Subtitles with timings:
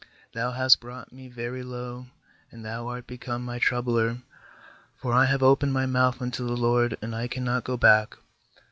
[0.33, 2.07] thou hast brought me very low,
[2.49, 4.17] and thou art become my troubler;
[4.99, 8.15] for I have opened my mouth unto the LORD, and I cannot go back.'